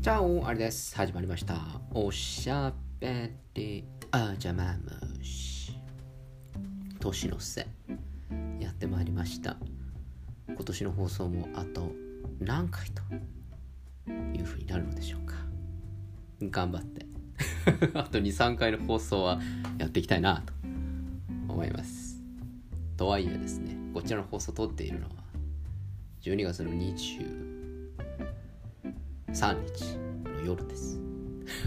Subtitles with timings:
[0.00, 0.94] チャオあれです。
[0.96, 1.56] 始まりました。
[1.92, 3.84] おしゃべり。
[4.12, 4.76] あじゃま
[5.18, 5.76] むし
[7.00, 7.66] 年の瀬。
[8.60, 9.56] やってまいりました。
[10.46, 11.90] 今年の放送もあと
[12.38, 13.02] 何回と
[14.38, 15.34] いうふうになるのでしょうか。
[16.42, 17.04] 頑張って。
[17.98, 19.40] あと23回の放送は
[19.78, 20.52] やっていきたいなと
[21.48, 22.22] 思います。
[22.96, 25.14] とはいえですねこちらの放送を撮っているのは
[26.22, 27.57] 12月の20
[29.32, 29.96] 3日
[30.38, 31.00] の夜です。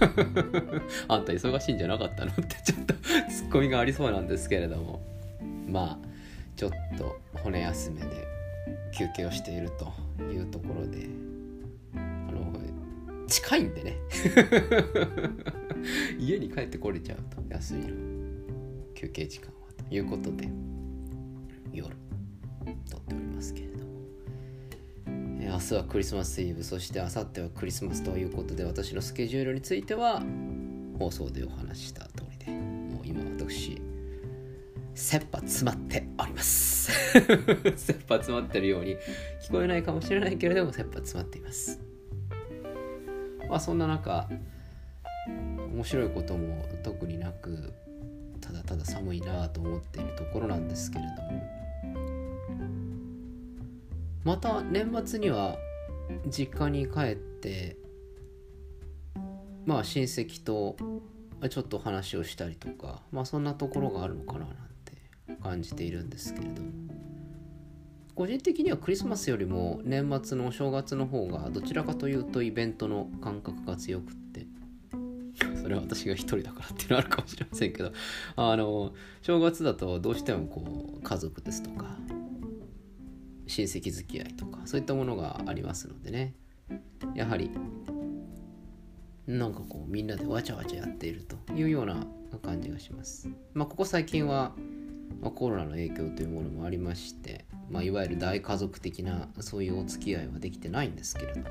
[1.08, 2.32] あんた忙しいんじゃなかったの？
[2.32, 5.00] ってちょっとツッコミがありそうなんですけれども。
[5.68, 5.98] まあ
[6.56, 8.28] ちょっと骨休めで
[8.96, 11.08] 休憩をしているというところで
[11.94, 11.98] あ
[12.30, 12.52] の
[13.26, 13.96] 近いんでね。
[16.18, 17.88] 家に帰ってこれちゃうと休みの
[18.94, 19.52] 休憩時間は
[19.88, 20.48] ということで
[21.72, 21.96] 夜
[22.88, 23.71] 撮っておりますけど
[25.62, 30.22] 日はクリスマスイブそして明後日はクリスマスということで私のスケジュールについては
[30.98, 33.80] 放送でお話しした通りでもう今私
[34.94, 36.90] 切羽詰まっております。
[37.76, 38.96] 切羽詰まってるように
[39.42, 41.80] 聞こえないかもしれないけれども切羽詰まっています。
[43.48, 44.28] まあそんな中
[45.28, 47.72] 面白いことも特になく
[48.40, 51.61] ただただ寒いなと思っているところなんですけれども
[54.24, 55.56] また年末には
[56.28, 57.76] 実家に帰って
[59.66, 60.76] まあ親戚と
[61.48, 64.46] ちょっと話をしたりとかまあそんなところがあるのかななん
[64.84, 66.68] て感じているんですけれども。
[68.14, 74.46] 個人的にはクリスマスよりも年末のお正月の方がどちらかというとイベントの感覚が強くって
[75.62, 77.92] それは私が一人だからっていうのはあるかもしれませんけど
[78.36, 80.62] あの正月だとどうしてもこ
[80.98, 81.96] う家族ですとか
[83.46, 86.34] 親戚付き合いとかそういったものがありますのでね
[87.14, 87.50] やはり
[89.26, 92.06] なんかこうみんなでわちゃわちゃやっているというような
[92.42, 93.28] 感じがします。
[93.54, 94.52] まあ、ここ最近は、
[95.20, 101.46] ま、コロナの影響というものもありまして、まあ、いわゆる大家族的なそういうお付き合いはできてないんですけれども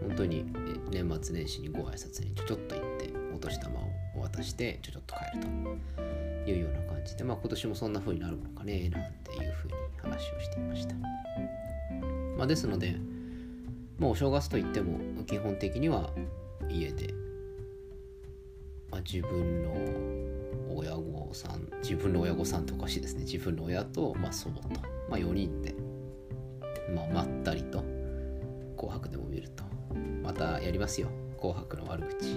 [0.00, 0.44] 本当に
[0.90, 3.90] 年末年始にご挨拶にちょちょっと行ってお年玉を
[4.20, 5.44] 渡してちょちょっと帰る
[6.44, 10.94] というような感じで、まあ、今年もそんな風になるのかねなんていう風に話をしていました。
[12.36, 12.96] まあ、ですので、
[13.98, 16.10] もうお正月といっても基本的には
[16.68, 17.14] 家で、
[18.90, 19.74] まあ、自分の
[20.76, 23.24] 親御さん自分の親御さんとおかしいですね。
[23.24, 25.74] 自分の親と、まあ、祖母と、まあ、4人で、
[26.94, 27.82] まあ、まったりと
[28.76, 29.64] 「紅白」でも見ると。
[30.22, 32.34] またやりますよ「紅白」の悪口。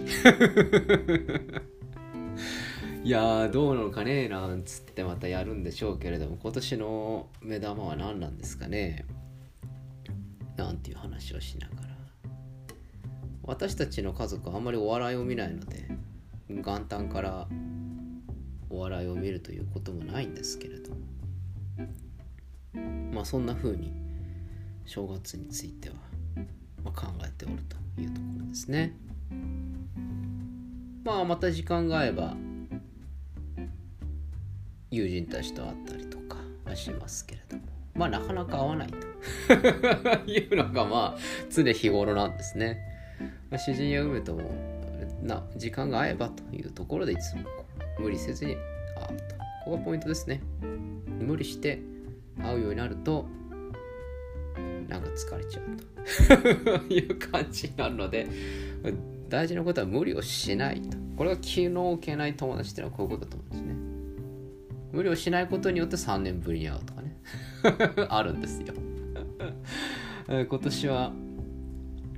[3.08, 9.06] いやどうなのかねなんつってまたやるんでしょうけれども今年の目玉は何なんですかね。
[10.58, 11.88] なんていう話をしながら。
[13.44, 15.88] 私たちの家族はあんまりお笑いを見ないので
[16.50, 17.48] 元旦から
[18.70, 20.98] お笑いを見るということもないんですけれども。
[23.14, 23.94] まあそんな風に
[24.86, 25.96] 正月については、
[26.84, 28.98] まあ、考えておるというところですね。
[31.06, 32.36] まあまた時間が合えば
[34.90, 37.64] 友人たちと会ったりとかはしますけれども。
[37.96, 38.98] まあなかなか会わないと。
[40.32, 41.18] いうのがまあ
[41.50, 42.80] 常日頃なんですね、
[43.50, 44.52] まあ、主人や梅とも
[45.24, 47.44] な時間が合えばというところでいつも
[48.00, 48.56] 無理せずに
[48.96, 49.36] 会うと。
[49.66, 50.42] ここがポイントですね。
[51.20, 51.80] 無理して
[52.40, 53.26] 会うようになると
[54.88, 56.88] なんか疲れちゃうと。
[56.94, 58.28] いう感じなので
[59.28, 60.98] 大事なことは無理をしないと。
[61.18, 63.67] これが気の置けない友達っていうのはこういうことだと思うんです
[64.98, 67.16] 無理をしないことによって3年ぶりに会うとかね。
[68.10, 68.74] あるんですよ。
[70.28, 71.14] 今年は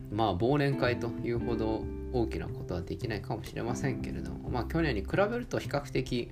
[0.10, 6.32] まあ忘年会というほど大きなことはできないかもしれませんけれどもまあ去年に比べると比較的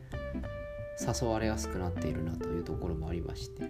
[1.21, 3.69] 誘われやすくなっているなというところもありまして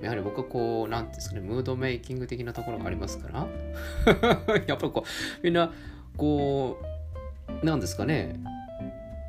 [0.00, 3.48] やはり僕はこう何ていうんですかねムードメイキング的なところがありますから
[4.68, 5.72] やっぱりこうみんな
[6.16, 6.78] こ
[7.62, 8.38] うなんですかね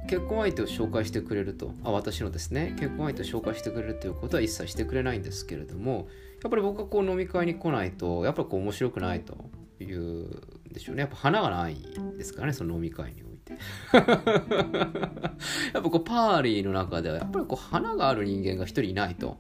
[0.08, 1.74] 結婚相手を紹介してくれると。
[1.84, 2.76] あ私のですね。
[2.80, 6.08] 結婚相手を紹介してくれるということは一切してくれないんですけれども
[6.44, 9.36] やっぱり僕がこう飲み会に来ないとやっぱりこう面白くないと
[9.80, 11.02] いうんでしょうね。
[11.02, 11.78] やっぱ花がない
[12.18, 13.54] ですからねその飲み会において。
[13.94, 14.14] やっ
[15.74, 19.38] ぱこうパーリーの中ではやっぱりこう花がある人間が一人いないと。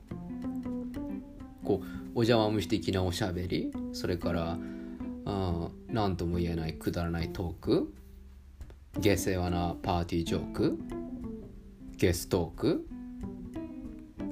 [1.63, 1.85] こう
[2.15, 4.57] お邪魔虫的なおしゃべりそれから
[5.25, 7.94] あ何とも言えないくだらないトーク。
[9.00, 10.80] 下世話なパーティージョーク
[11.97, 12.88] ゲストーク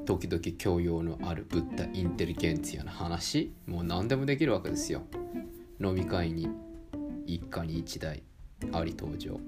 [0.06, 5.04] 時々教養のあるブッダインテリゲンツィアな話もう何でもできるわけですよ。
[5.82, 6.48] 飲み会に
[7.26, 8.24] 一家に一台
[8.72, 9.40] あり登場。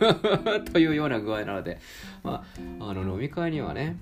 [0.72, 1.78] というような具合なので、
[2.22, 2.44] ま
[2.80, 3.98] あ、あの飲み会にはね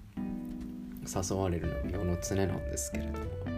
[1.05, 3.53] 誘われるのが世の常なんですけれども。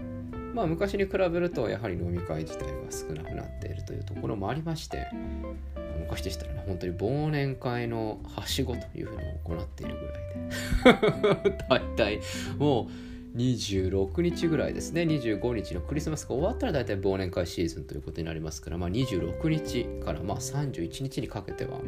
[0.55, 5.09] まあ昔に比べるとやはり飲み会自体が少なくなっているというところもありまして
[5.99, 11.59] 昔でしたらね本当に忘年会のはしごというふうに行っているぐらいで。
[11.69, 12.21] 大体
[12.59, 12.89] も
[13.35, 15.03] う26日ぐらいですね。
[15.03, 21.81] 25日のクリスマスが終わったら大体忘年会シーズンということになりますから、まあ、26日からまあ31日にかけては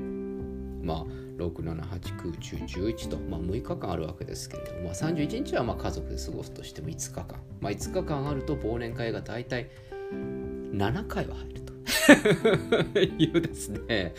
[0.82, 1.06] まあ
[1.38, 9.68] 6789101と、まあ、6日間あるわけですけれども、まあ、31日はまあ家族で過ごすとしても5日間、まあ、5日間あると忘年会が大体
[10.12, 11.65] 7回は入る。
[13.18, 14.14] いうですね。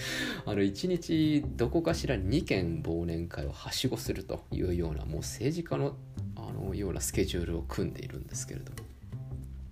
[0.45, 5.95] あの1日どこかしら2件忘年会をはしごするというようなもう政治家の
[6.35, 8.77] あのようなスケジュールを組んでいるんですけれども。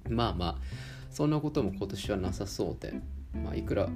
[0.09, 0.61] まあまあ
[1.09, 2.93] そんなことも今年はなさそうで、
[3.33, 3.89] まあ、いくら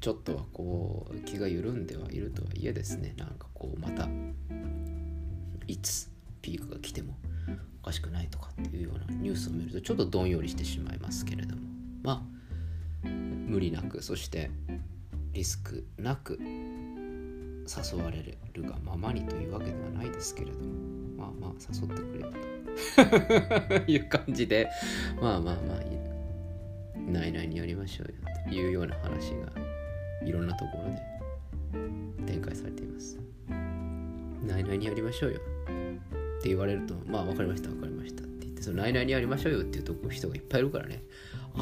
[0.00, 3.14] ちょっとはこう気が緩んではいるとはいえですね。
[3.16, 4.08] なんかこうまた
[5.66, 6.10] いつ
[6.40, 7.18] ピークが来ても
[7.82, 11.62] おかしくないとかっていうようなニュースを見るとちょっとどんよりしてしまいますけれども。
[12.02, 12.39] まあ
[13.50, 14.50] 無理なくそして
[15.32, 21.00] リスクなく誘われるがままにというわけではないですけれども。
[21.20, 22.32] まあまあ誘ってくれる
[23.84, 23.90] と。
[23.90, 24.70] いう感じで
[25.20, 28.14] まあまあまあないないにやりましょうよ
[28.48, 29.52] というような話が
[30.24, 30.84] いろんなところ
[32.24, 33.18] で展開されています。
[34.46, 41.02] ないないにやりましょうよって言われると、まあ分かりました分かりましたって言って、そのないないにやりましょうよっていうとこ人がいっぱいいるからね、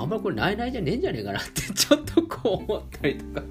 [0.02, 3.42] あんまりこれないないじゃねえんじゃねえかなって ちょっとこう思ったりとか。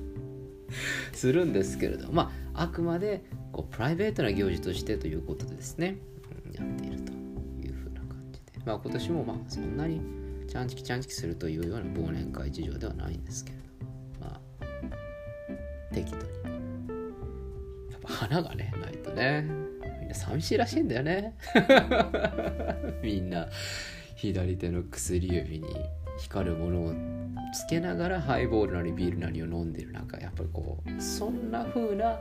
[1.13, 5.97] するんですけれど、まああくまでこうプライベートな行事としてということでですね、
[6.53, 10.01] やっているというふうな感じで、まあ今年もまあそんなに
[10.47, 13.63] ちゃんちきちゃんちきするというような忘年会事情ではないんですけれど。
[14.19, 16.23] まあ、適度に。
[17.91, 19.47] やっぱ花がねないとね。
[19.99, 21.35] みんな寂しいらしいんだよね。
[23.03, 23.47] みんな
[24.15, 25.65] 左手の薬指に
[26.17, 26.93] 光るものを
[27.53, 32.19] つけながらハイボールなりビールなりを飲んでるなんかやっぱりこうそんな風な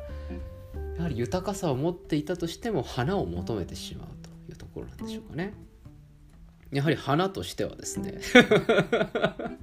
[0.97, 5.53] やはり豊かさを持っていたとしても花を求めてしまうというところなんでしょうかね。
[6.73, 8.19] やはり花としてはですね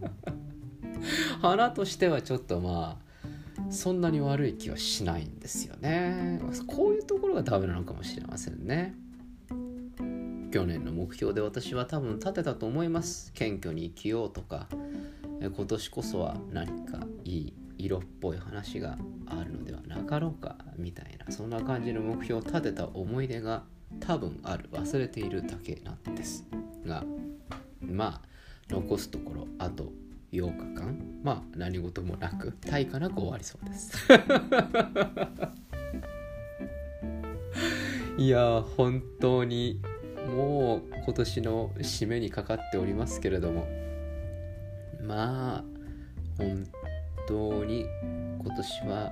[1.41, 6.39] 花としてはちょっとまあそんなに悪い気はしないんですよね。
[6.67, 8.95] こういうところがダメなのかもしれませんね。
[10.53, 13.31] 去年の目標で私は多分立てたと思います。
[13.33, 14.67] 謙虚に生きようとか
[15.41, 18.95] 今年こそは何かいい色っぽい話が
[19.25, 23.63] あるのではなかろうかみたいなそんな感じの目標を立てた思い出が
[23.99, 24.69] 多分ある。
[24.71, 26.45] 忘れているだけなんです
[26.85, 27.03] が
[27.81, 28.27] まあ
[28.69, 29.91] 残すところあと
[30.31, 33.97] 8日間まあ何事もなく対価なく終わりそうです。
[38.21, 39.81] いや本当に
[40.27, 43.67] もう今年の締めにかかっておりますけれども
[45.01, 45.63] まあ
[46.37, 46.65] 本
[47.27, 47.85] 当に
[48.41, 49.11] 今年は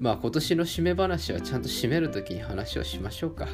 [0.00, 3.48] まあ今年の締め話はちゃんと締める時に話をしましょうか。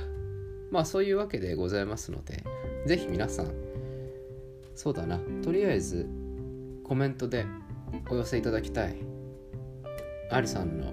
[0.71, 2.45] まあそういうわけでございますので
[2.87, 3.53] 是非皆さん
[4.75, 5.21] そうだな。
[5.43, 6.09] とりあえず
[6.85, 7.45] コメントで
[8.09, 8.97] お寄せいただきたい。
[10.31, 10.93] ありさんの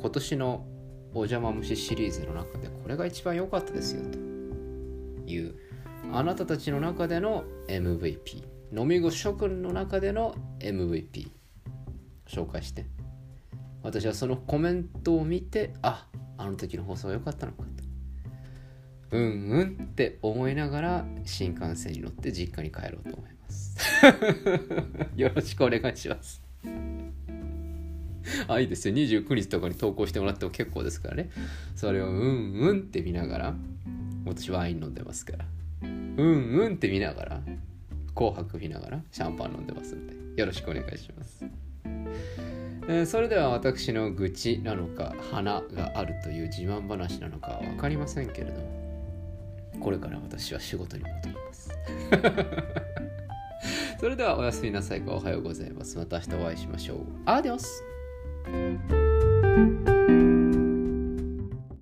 [0.00, 0.66] 今年の
[1.12, 4.18] お邪魔虫シリーズの中でこれが一番良かったですよと。
[5.26, 5.54] いう
[6.12, 8.44] あなたたちの中での MVP
[8.76, 11.30] 飲み子諸君の中での MVP
[12.26, 12.86] 紹介して。
[13.82, 17.68] 私はそのコメントを見てああの時の放送は良かったのかと。
[19.12, 23.76] うんうんって思いながら新幹線に乗って実家に帰ろうと思います。
[25.16, 26.49] よろしくお願いします。
[28.48, 28.94] あいいですよ。
[28.94, 31.30] 29日とかに投稿してもらっても結構ですからね。
[31.74, 33.54] それをうんうんって見ながら
[34.26, 35.44] 私ワイン飲んでますから。
[35.82, 37.40] うんうんって見ながら
[38.14, 40.20] 紅白見ながらシャンパン飲んでますので。
[40.36, 41.44] よろしくお願いします。
[42.88, 48.80] えー、それでは私の愚痴なのか花があるという自慢話なのかは分かりませんけれども
[49.80, 51.70] これから私は仕事に戻ります。
[54.00, 55.98] それではおやすみなさいおはようございます。
[55.98, 56.98] また明日お会いしましょう。
[57.26, 57.84] アディオス。
[58.44, 58.90] thank
[59.88, 60.39] you